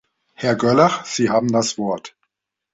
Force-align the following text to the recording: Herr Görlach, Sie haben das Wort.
Herr 0.33 0.55
Görlach, 0.55 1.05
Sie 1.05 1.29
haben 1.29 1.51
das 1.51 1.77
Wort. 1.77 2.15